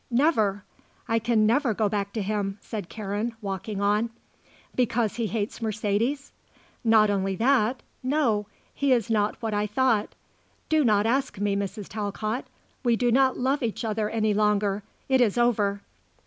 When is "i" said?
1.07-1.19, 9.53-9.67